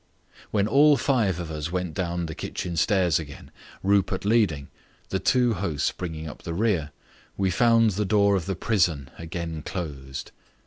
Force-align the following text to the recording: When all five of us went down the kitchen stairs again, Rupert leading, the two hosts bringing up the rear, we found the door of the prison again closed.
When 0.49 0.65
all 0.67 0.97
five 0.97 1.39
of 1.39 1.51
us 1.51 1.71
went 1.71 1.93
down 1.93 2.25
the 2.25 2.33
kitchen 2.33 2.75
stairs 2.75 3.19
again, 3.19 3.51
Rupert 3.83 4.25
leading, 4.25 4.69
the 5.09 5.19
two 5.19 5.53
hosts 5.53 5.91
bringing 5.91 6.27
up 6.27 6.41
the 6.41 6.55
rear, 6.55 6.89
we 7.37 7.51
found 7.51 7.91
the 7.91 8.03
door 8.05 8.35
of 8.35 8.47
the 8.47 8.55
prison 8.55 9.11
again 9.19 9.61
closed. 9.61 10.31